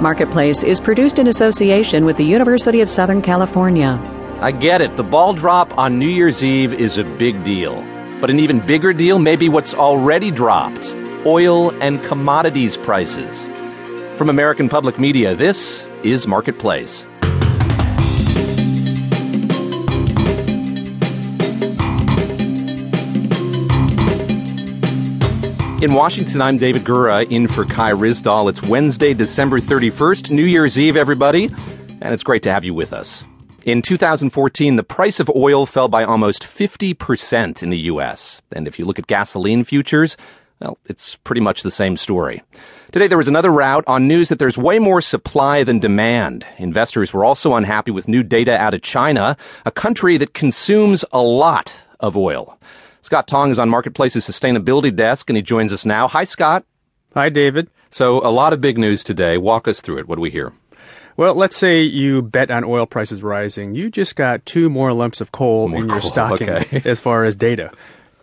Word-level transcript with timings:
Marketplace 0.00 0.62
is 0.62 0.78
produced 0.78 1.18
in 1.18 1.26
association 1.26 2.04
with 2.04 2.18
the 2.18 2.24
University 2.24 2.82
of 2.82 2.90
Southern 2.90 3.22
California. 3.22 3.98
I 4.42 4.52
get 4.52 4.82
it. 4.82 4.94
The 4.96 5.02
ball 5.02 5.32
drop 5.32 5.76
on 5.78 5.98
New 5.98 6.08
Year's 6.08 6.44
Eve 6.44 6.74
is 6.74 6.98
a 6.98 7.04
big 7.04 7.42
deal. 7.44 7.80
But 8.20 8.28
an 8.28 8.38
even 8.38 8.60
bigger 8.60 8.92
deal 8.92 9.18
may 9.18 9.36
be 9.36 9.48
what's 9.48 9.72
already 9.72 10.30
dropped 10.30 10.94
oil 11.24 11.70
and 11.82 12.04
commodities 12.04 12.76
prices. 12.76 13.46
From 14.18 14.28
American 14.28 14.68
Public 14.68 14.98
Media, 14.98 15.34
this 15.34 15.88
is 16.02 16.26
Marketplace. 16.26 17.06
In 25.82 25.92
Washington, 25.92 26.40
I'm 26.40 26.56
David 26.56 26.84
Gura 26.84 27.30
in 27.30 27.46
for 27.46 27.66
Kai 27.66 27.92
Ryssdal. 27.92 28.48
It's 28.48 28.62
Wednesday, 28.62 29.12
December 29.12 29.60
31st, 29.60 30.30
New 30.30 30.46
Year's 30.46 30.78
Eve, 30.78 30.96
everybody, 30.96 31.50
and 32.00 32.14
it's 32.14 32.22
great 32.22 32.42
to 32.44 32.50
have 32.50 32.64
you 32.64 32.72
with 32.72 32.94
us. 32.94 33.22
In 33.66 33.82
2014, 33.82 34.76
the 34.76 34.82
price 34.82 35.20
of 35.20 35.30
oil 35.36 35.66
fell 35.66 35.88
by 35.88 36.02
almost 36.02 36.44
50% 36.44 37.62
in 37.62 37.68
the 37.68 37.78
U.S. 37.80 38.40
And 38.52 38.66
if 38.66 38.78
you 38.78 38.86
look 38.86 38.98
at 38.98 39.06
gasoline 39.06 39.64
futures, 39.64 40.16
well, 40.60 40.78
it's 40.86 41.16
pretty 41.16 41.42
much 41.42 41.62
the 41.62 41.70
same 41.70 41.98
story. 41.98 42.42
Today 42.90 43.06
there 43.06 43.18
was 43.18 43.28
another 43.28 43.50
rout 43.50 43.84
on 43.86 44.08
news 44.08 44.30
that 44.30 44.38
there's 44.38 44.56
way 44.56 44.78
more 44.78 45.02
supply 45.02 45.62
than 45.62 45.78
demand. 45.78 46.46
Investors 46.56 47.12
were 47.12 47.24
also 47.24 47.54
unhappy 47.54 47.90
with 47.90 48.08
new 48.08 48.22
data 48.22 48.58
out 48.58 48.72
of 48.72 48.80
China, 48.80 49.36
a 49.66 49.70
country 49.70 50.16
that 50.16 50.32
consumes 50.32 51.04
a 51.12 51.20
lot 51.20 51.78
of 52.00 52.16
oil. 52.16 52.58
Scott 53.06 53.28
Tong 53.28 53.52
is 53.52 53.58
on 53.60 53.68
Marketplace's 53.68 54.26
sustainability 54.26 54.92
desk 54.92 55.30
and 55.30 55.36
he 55.36 55.42
joins 55.42 55.72
us 55.72 55.86
now. 55.86 56.08
Hi, 56.08 56.24
Scott. 56.24 56.64
Hi, 57.14 57.28
David. 57.28 57.70
So, 57.92 58.18
a 58.26 58.34
lot 58.34 58.52
of 58.52 58.60
big 58.60 58.78
news 58.78 59.04
today. 59.04 59.38
Walk 59.38 59.68
us 59.68 59.80
through 59.80 59.98
it. 59.98 60.08
What 60.08 60.16
do 60.16 60.22
we 60.22 60.30
hear? 60.32 60.52
Well, 61.16 61.36
let's 61.36 61.56
say 61.56 61.82
you 61.82 62.20
bet 62.20 62.50
on 62.50 62.64
oil 62.64 62.84
prices 62.84 63.22
rising. 63.22 63.76
You 63.76 63.90
just 63.90 64.16
got 64.16 64.44
two 64.44 64.68
more 64.68 64.92
lumps 64.92 65.20
of 65.20 65.30
coal 65.30 65.68
More 65.68 65.82
in 65.82 65.88
your 65.88 66.00
coal, 66.00 66.10
stocking 66.10 66.50
okay. 66.50 66.82
as 66.90 66.98
far 66.98 67.24
as 67.24 67.36
data. 67.36 67.70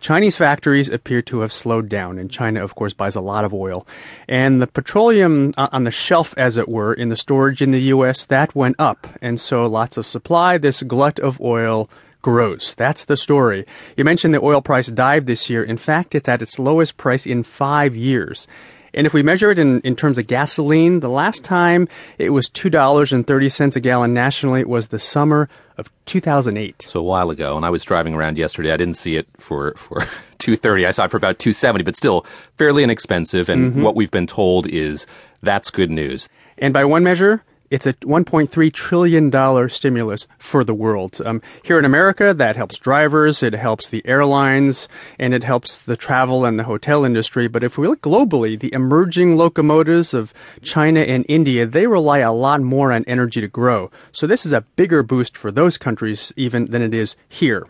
Chinese 0.00 0.36
factories 0.36 0.90
appear 0.90 1.22
to 1.22 1.40
have 1.40 1.50
slowed 1.50 1.88
down, 1.88 2.18
and 2.18 2.30
China, 2.30 2.62
of 2.62 2.74
course, 2.74 2.92
buys 2.92 3.16
a 3.16 3.22
lot 3.22 3.46
of 3.46 3.54
oil. 3.54 3.86
And 4.28 4.60
the 4.60 4.66
petroleum 4.66 5.52
uh, 5.56 5.70
on 5.72 5.84
the 5.84 5.90
shelf, 5.90 6.34
as 6.36 6.58
it 6.58 6.68
were, 6.68 6.92
in 6.92 7.08
the 7.08 7.16
storage 7.16 7.62
in 7.62 7.70
the 7.70 7.80
U.S., 7.84 8.26
that 8.26 8.54
went 8.54 8.76
up. 8.78 9.06
And 9.22 9.40
so 9.40 9.64
lots 9.64 9.96
of 9.96 10.06
supply, 10.06 10.58
this 10.58 10.82
glut 10.82 11.18
of 11.20 11.40
oil 11.40 11.88
grows. 12.24 12.74
That's 12.78 13.04
the 13.04 13.18
story. 13.18 13.66
You 13.98 14.04
mentioned 14.04 14.32
the 14.32 14.42
oil 14.42 14.62
price 14.62 14.86
dived 14.86 15.26
this 15.26 15.50
year. 15.50 15.62
In 15.62 15.76
fact, 15.76 16.14
it's 16.14 16.26
at 16.26 16.40
its 16.40 16.58
lowest 16.58 16.96
price 16.96 17.26
in 17.26 17.42
five 17.42 17.94
years. 17.94 18.48
And 18.94 19.06
if 19.06 19.12
we 19.12 19.22
measure 19.22 19.50
it 19.50 19.58
in, 19.58 19.82
in 19.82 19.94
terms 19.94 20.16
of 20.16 20.26
gasoline, 20.26 21.00
the 21.00 21.10
last 21.10 21.44
time 21.44 21.86
it 22.16 22.30
was 22.30 22.48
$2.30 22.48 23.76
a 23.76 23.80
gallon 23.80 24.14
nationally 24.14 24.60
it 24.60 24.68
was 24.70 24.86
the 24.86 24.98
summer 24.98 25.50
of 25.76 25.90
2008. 26.06 26.86
So 26.88 26.98
a 26.98 27.02
while 27.02 27.28
ago, 27.28 27.58
and 27.58 27.66
I 27.66 27.70
was 27.70 27.84
driving 27.84 28.14
around 28.14 28.38
yesterday. 28.38 28.72
I 28.72 28.78
didn't 28.78 28.96
see 28.96 29.16
it 29.16 29.26
for 29.38 29.74
for 29.76 30.06
two 30.38 30.56
thirty. 30.56 30.86
I 30.86 30.92
saw 30.92 31.04
it 31.04 31.10
for 31.10 31.16
about 31.16 31.40
two 31.40 31.52
seventy, 31.52 31.82
but 31.82 31.96
still 31.96 32.24
fairly 32.56 32.84
inexpensive. 32.84 33.48
And 33.48 33.72
mm-hmm. 33.72 33.82
what 33.82 33.96
we've 33.96 34.10
been 34.10 34.28
told 34.28 34.68
is 34.68 35.04
that's 35.42 35.70
good 35.70 35.90
news. 35.90 36.28
And 36.58 36.72
by 36.72 36.84
one 36.84 37.02
measure, 37.02 37.42
it's 37.74 37.88
a 37.88 37.92
$1.3 37.94 38.72
trillion 38.72 39.68
stimulus 39.68 40.28
for 40.38 40.62
the 40.62 40.72
world. 40.72 41.20
Um, 41.24 41.42
here 41.64 41.76
in 41.76 41.84
America, 41.84 42.32
that 42.32 42.54
helps 42.54 42.78
drivers, 42.78 43.42
it 43.42 43.52
helps 43.52 43.88
the 43.88 44.00
airlines, 44.06 44.88
and 45.18 45.34
it 45.34 45.42
helps 45.42 45.78
the 45.78 45.96
travel 45.96 46.44
and 46.44 46.56
the 46.56 46.62
hotel 46.62 47.04
industry. 47.04 47.48
But 47.48 47.64
if 47.64 47.76
we 47.76 47.88
look 47.88 48.00
globally, 48.00 48.56
the 48.56 48.72
emerging 48.72 49.36
locomotives 49.36 50.14
of 50.14 50.32
China 50.62 51.00
and 51.00 51.26
India, 51.28 51.66
they 51.66 51.88
rely 51.88 52.18
a 52.18 52.32
lot 52.32 52.60
more 52.60 52.92
on 52.92 53.04
energy 53.08 53.40
to 53.40 53.48
grow. 53.48 53.90
So 54.12 54.28
this 54.28 54.46
is 54.46 54.52
a 54.52 54.60
bigger 54.76 55.02
boost 55.02 55.36
for 55.36 55.50
those 55.50 55.76
countries 55.76 56.32
even 56.36 56.66
than 56.66 56.80
it 56.80 56.94
is 56.94 57.16
here. 57.28 57.66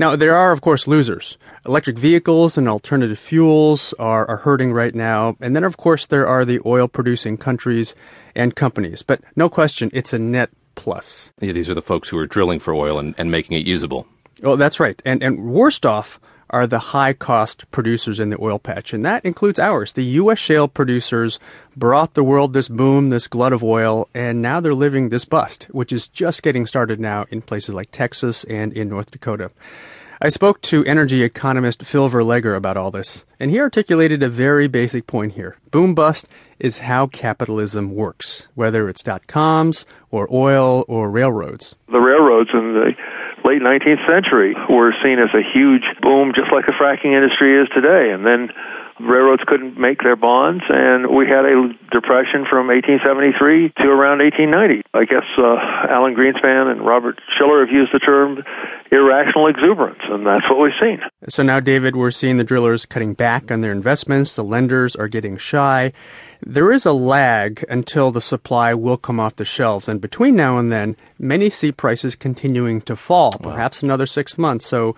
Now, 0.00 0.16
there 0.16 0.34
are, 0.34 0.50
of 0.50 0.62
course, 0.62 0.86
losers. 0.86 1.36
Electric 1.66 1.98
vehicles 1.98 2.56
and 2.56 2.66
alternative 2.66 3.18
fuels 3.18 3.92
are, 3.98 4.26
are 4.30 4.38
hurting 4.38 4.72
right 4.72 4.94
now. 4.94 5.36
And 5.42 5.54
then, 5.54 5.62
of 5.62 5.76
course, 5.76 6.06
there 6.06 6.26
are 6.26 6.46
the 6.46 6.58
oil 6.64 6.88
producing 6.88 7.36
countries 7.36 7.94
and 8.34 8.56
companies. 8.56 9.02
But 9.02 9.20
no 9.36 9.50
question, 9.50 9.90
it's 9.92 10.14
a 10.14 10.18
net 10.18 10.48
plus. 10.74 11.34
Yeah, 11.38 11.52
these 11.52 11.68
are 11.68 11.74
the 11.74 11.82
folks 11.82 12.08
who 12.08 12.16
are 12.16 12.26
drilling 12.26 12.60
for 12.60 12.72
oil 12.72 12.98
and, 12.98 13.14
and 13.18 13.30
making 13.30 13.58
it 13.58 13.66
usable. 13.66 14.06
Oh, 14.42 14.56
that's 14.56 14.80
right. 14.80 14.98
And, 15.04 15.22
and 15.22 15.52
worst 15.52 15.84
off 15.84 16.18
are 16.50 16.66
the 16.66 16.78
high 16.78 17.12
cost 17.12 17.70
producers 17.70 18.20
in 18.20 18.30
the 18.30 18.40
oil 18.40 18.58
patch. 18.58 18.92
And 18.92 19.04
that 19.06 19.24
includes 19.24 19.58
ours. 19.58 19.94
The 19.94 20.04
U.S. 20.04 20.38
shale 20.38 20.68
producers 20.68 21.40
brought 21.76 22.14
the 22.14 22.24
world 22.24 22.52
this 22.52 22.68
boom, 22.68 23.10
this 23.10 23.26
glut 23.26 23.52
of 23.52 23.62
oil, 23.62 24.08
and 24.14 24.42
now 24.42 24.60
they're 24.60 24.74
living 24.74 25.08
this 25.08 25.24
bust, 25.24 25.64
which 25.70 25.92
is 25.92 26.08
just 26.08 26.42
getting 26.42 26.66
started 26.66 27.00
now 27.00 27.26
in 27.30 27.40
places 27.42 27.74
like 27.74 27.90
Texas 27.92 28.44
and 28.44 28.72
in 28.72 28.88
North 28.88 29.10
Dakota. 29.10 29.50
I 30.22 30.28
spoke 30.28 30.60
to 30.62 30.84
energy 30.84 31.22
economist 31.22 31.82
Phil 31.82 32.10
Verleger 32.10 32.54
about 32.54 32.76
all 32.76 32.90
this, 32.90 33.24
and 33.38 33.50
he 33.50 33.58
articulated 33.58 34.22
a 34.22 34.28
very 34.28 34.68
basic 34.68 35.06
point 35.06 35.32
here. 35.32 35.56
Boom 35.70 35.94
bust 35.94 36.28
is 36.58 36.76
how 36.76 37.06
capitalism 37.06 37.94
works, 37.94 38.46
whether 38.54 38.86
it's 38.90 39.02
dot 39.02 39.26
coms 39.28 39.86
or 40.10 40.28
oil 40.30 40.84
or 40.88 41.08
railroads. 41.08 41.74
the 41.90 42.00
railroads 42.00 42.50
in 42.52 42.74
the 42.74 42.92
late 43.44 43.62
19th 43.62 44.06
century 44.06 44.54
were 44.68 44.94
seen 45.02 45.18
as 45.18 45.30
a 45.34 45.42
huge 45.42 45.84
boom, 46.00 46.32
just 46.34 46.52
like 46.52 46.66
the 46.66 46.72
fracking 46.72 47.14
industry 47.14 47.60
is 47.60 47.68
today. 47.74 48.10
And 48.12 48.26
then 48.26 48.52
railroads 49.00 49.42
couldn't 49.46 49.78
make 49.78 50.02
their 50.02 50.16
bonds, 50.16 50.64
and 50.68 51.08
we 51.08 51.26
had 51.26 51.44
a 51.44 51.72
depression 51.90 52.44
from 52.48 52.68
1873 52.68 53.72
to 53.80 53.88
around 53.88 54.18
1890. 54.18 54.82
I 54.94 55.04
guess 55.04 55.24
uh, 55.38 55.56
Alan 55.88 56.14
Greenspan 56.14 56.70
and 56.70 56.84
Robert 56.84 57.20
Shiller 57.36 57.64
have 57.64 57.72
used 57.72 57.92
the 57.92 57.98
term 57.98 58.44
irrational 58.92 59.46
exuberance, 59.46 60.00
and 60.04 60.26
that's 60.26 60.48
what 60.50 60.60
we've 60.60 60.72
seen. 60.80 61.00
So 61.28 61.42
now, 61.42 61.60
David, 61.60 61.96
we're 61.96 62.10
seeing 62.10 62.36
the 62.36 62.44
drillers 62.44 62.86
cutting 62.86 63.14
back 63.14 63.50
on 63.50 63.60
their 63.60 63.72
investments. 63.72 64.36
The 64.36 64.44
lenders 64.44 64.96
are 64.96 65.08
getting 65.08 65.36
shy. 65.36 65.92
There 66.44 66.72
is 66.72 66.86
a 66.86 66.92
lag 66.92 67.64
until 67.68 68.10
the 68.10 68.20
supply 68.20 68.72
will 68.72 68.96
come 68.96 69.20
off 69.20 69.36
the 69.36 69.44
shelves. 69.44 69.88
And 69.88 70.00
between 70.00 70.36
now 70.36 70.58
and 70.58 70.72
then, 70.72 70.96
many 71.18 71.50
see 71.50 71.70
prices 71.70 72.14
continuing 72.14 72.80
to 72.82 72.96
fall, 72.96 73.32
perhaps 73.32 73.82
another 73.82 74.06
six 74.06 74.38
months. 74.38 74.66
So 74.66 74.96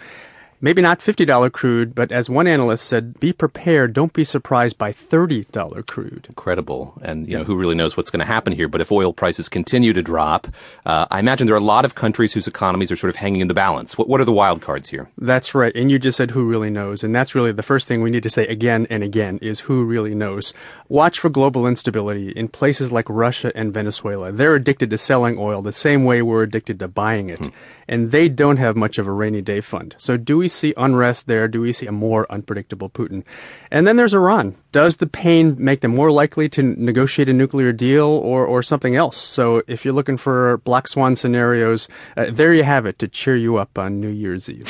maybe 0.63 0.81
not 0.81 1.01
$50 1.01 1.53
crude, 1.53 1.95
but 1.95 2.11
as 2.13 2.31
one 2.31 2.47
analyst 2.47 2.87
said, 2.87 3.19
be 3.21 3.33
prepared. 3.33 3.93
Don't 3.93 4.13
be 4.13 4.25
surprised 4.25 4.79
by 4.79 4.93
$30 4.93 5.87
crude. 5.87 6.27
Incredible. 6.29 6.95
And, 7.03 7.29
you 7.29 7.37
know, 7.37 7.45
who 7.45 7.57
really 7.57 7.75
knows 7.75 7.97
what's 7.97 8.09
going 8.09 8.21
to 8.21 8.27
happen 8.27 8.53
here? 8.53 8.69
But 8.69 8.81
if 8.81 8.91
oil 8.91 9.13
prices 9.13 9.49
continue 9.49 9.93
to 9.93 10.03
drop, 10.03 10.47
uh, 10.87 11.07
I 11.11 11.19
imagine 11.19 11.47
there 11.47 11.57
are 11.57 11.59
a 11.59 11.61
lot 11.61 11.85
of 11.85 11.97
countries 11.97 12.33
whose 12.33 12.47
economies 12.47 12.91
are 12.91 12.97
sort 12.97 13.11
of 13.11 13.17
hanging 13.17 13.41
in 13.41 13.49
the 13.49 13.55
balance. 13.55 13.99
What, 13.99 14.09
what 14.09 14.21
are 14.21 14.25
the 14.25 14.33
wild 14.33 14.63
cards 14.63 14.89
here? 14.89 15.11
That's 15.19 15.55
right. 15.55 15.75
And 15.75 15.91
you 15.91 15.99
just 15.99 16.17
said 16.17 16.31
who 16.31 16.45
really 16.45 16.71
knows. 16.71 17.03
And 17.05 17.15
that's 17.15 17.35
really 17.35 17.53
the 17.53 17.63
first 17.63 17.89
thing 17.89 18.01
we 18.01 18.11
need 18.11 18.23
to 18.23 18.31
say 18.31 18.47
again 18.47 18.87
and 18.89 19.03
again 19.03 19.39
is 19.43 19.61
who 19.61 19.85
really 19.85 20.15
knows. 20.15 20.55
Watch 20.89 21.19
for 21.19 21.29
global 21.29 21.67
instability 21.67 22.31
in 22.31 22.47
places 22.47 22.93
like 22.93 23.07
Russia 23.09 23.51
and 23.57 23.75
Venezuela. 23.75 24.31
They're 24.31 24.55
addicted 24.55 24.91
to 24.91 24.99
selling 24.99 25.37
oil 25.39 25.61
the 25.61 25.73
same 25.73 26.05
way 26.05 26.23
we're 26.23 26.45
addicted 26.45 26.79
to 26.79 26.89
buying 26.89 27.31
it. 27.31 27.49
And 27.89 28.13
they 28.13 28.29
don't 28.29 28.59
have 28.59 28.77
much 28.77 28.99
of 28.99 29.09
a 29.09 29.13
rainy 29.13 29.43
day 29.43 29.61
fund. 29.61 29.97
So 29.99 30.17
do 30.17 30.39
we 30.39 30.49
see 30.53 30.75
unrest 30.77 31.27
there? 31.27 31.49
Do 31.49 31.61
we 31.61 31.73
see 31.73 31.87
a 31.87 31.93
more 31.93 32.31
unpredictable 32.31 32.91
Putin? 32.91 33.25
And 33.71 33.87
then 33.87 33.97
there's 33.97 34.15
Iran. 34.15 34.55
Does 34.71 34.97
the 34.97 35.07
pain 35.07 35.57
make 35.59 35.81
them 35.81 35.95
more 35.95 36.11
likely 36.11 36.49
to 36.51 36.63
negotiate 36.63 37.29
a 37.29 37.33
nuclear 37.33 37.73
deal 37.73 38.07
or, 38.07 38.47
or 38.47 38.63
something 38.63 38.97
else? 38.97 39.17
So 39.17 39.63
if 39.67 39.85
you're 39.85 39.95
looking 39.95 40.17
for 40.17 40.59
black 40.59 40.89
swan 40.89 41.17
scenarios, 41.17 41.89
uh, 42.17 42.27
there 42.31 42.55
you 42.55 42.65
have 42.65 42.87
it 42.87 42.99
to 43.01 43.09
cheer 43.09 43.37
you 43.37 43.57
up 43.57 43.79
on 43.79 44.01
New 44.01 44.09
Year's 44.09 44.49
Eve. 44.49 44.69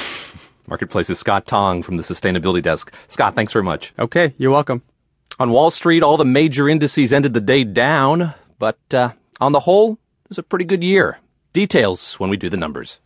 Marketplace's 0.68 1.18
Scott 1.18 1.46
Tong 1.46 1.82
from 1.82 1.96
the 1.96 2.02
Sustainability 2.02 2.62
Desk. 2.62 2.92
Scott, 3.08 3.34
thanks 3.34 3.52
very 3.52 3.64
much. 3.64 3.92
Okay, 3.98 4.32
you're 4.38 4.50
welcome. 4.50 4.82
On 5.38 5.50
Wall 5.50 5.70
Street, 5.70 6.02
all 6.02 6.16
the 6.16 6.24
major 6.24 6.68
indices 6.68 7.12
ended 7.12 7.34
the 7.34 7.40
day 7.40 7.64
down, 7.64 8.34
but 8.58 8.78
uh, 8.94 9.12
on 9.40 9.52
the 9.52 9.60
whole, 9.60 9.92
it 10.24 10.28
was 10.28 10.38
a 10.38 10.42
pretty 10.42 10.64
good 10.64 10.82
year. 10.82 11.18
Details 11.52 12.14
when 12.20 12.30
we 12.30 12.36
do 12.36 12.48
the 12.48 12.56
numbers. 12.56 13.00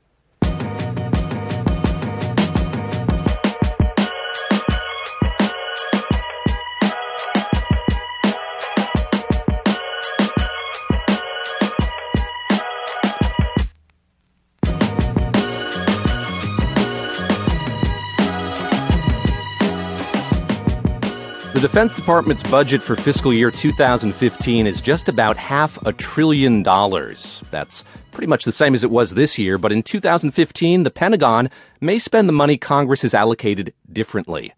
The 21.57 21.63
Defense 21.63 21.95
Department's 21.95 22.43
budget 22.43 22.83
for 22.83 22.97
fiscal 22.97 23.33
year 23.33 23.51
2015 23.51 24.67
is 24.67 24.79
just 24.83 25.09
about 25.09 25.39
half 25.39 25.79
a 25.87 25.93
trillion 25.95 26.63
dollars. 26.63 27.43
That's 27.51 27.83
pretty 28.13 28.27
much 28.27 28.45
the 28.45 28.53
same 28.53 28.75
as 28.75 28.85
it 28.85 28.91
was 28.91 29.13
this 29.13 29.39
year, 29.39 29.57
but 29.57 29.73
in 29.73 29.83
2015, 29.83 30.83
the 30.83 30.91
Pentagon 30.91 31.49
may 31.81 31.99
spend 31.99 32.29
the 32.29 32.35
money 32.35 32.59
Congress 32.59 33.01
has 33.01 33.15
allocated 33.15 33.73
differently. 33.91 34.53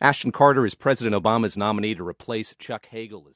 Ashton 0.00 0.32
Carter 0.32 0.66
is 0.66 0.74
President 0.74 1.14
Obama's 1.14 1.56
nominee 1.56 1.94
to 1.94 2.02
replace 2.02 2.52
Chuck 2.58 2.86
Hagel 2.90 3.22
as 3.26 3.28